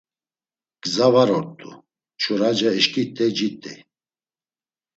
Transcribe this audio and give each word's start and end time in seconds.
Gza 0.81 1.07
var 1.13 1.29
ort̆u, 1.37 1.71
Mçuraca 2.13 2.69
eşǩit̆ey 2.79 3.31
cit̆ey. 3.37 3.79